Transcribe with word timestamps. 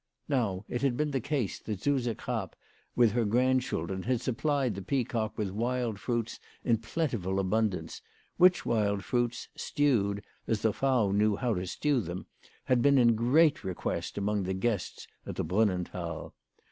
Now 0.27 0.65
it 0.67 0.81
had 0.81 0.97
been 0.97 1.11
the 1.11 1.19
case 1.21 1.59
that 1.59 1.83
Suse 1.83 2.07
Krapp 2.17 2.55
with 2.95 3.11
her 3.11 3.23
grandchildren 3.23 4.01
had 4.01 4.19
supplied 4.19 4.73
the 4.73 4.81
Peacock 4.81 5.37
with 5.37 5.51
wild 5.51 5.99
fruits 5.99 6.39
in 6.63 6.79
plentiful 6.79 7.39
abundance, 7.39 8.01
which 8.37 8.65
wild 8.65 9.03
fruits, 9.05 9.47
stewed 9.55 10.23
as 10.47 10.63
the 10.63 10.73
Frau 10.73 11.11
knew 11.11 11.35
how 11.35 11.53
to 11.53 11.67
stew 11.67 12.01
them, 12.01 12.25
had 12.63 12.81
been 12.81 12.97
in 12.97 13.13
great 13.13 13.63
request 13.63 14.17
among 14.17 14.41
the 14.41 14.55
guests 14.55 15.05
at 15.27 15.35
the 15.35 15.45
Brunnenthal. 15.45 16.33